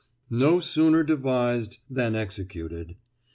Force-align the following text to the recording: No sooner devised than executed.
No 0.33 0.59
sooner 0.59 1.03
devised 1.03 1.77
than 1.87 2.15
executed. 2.15 2.95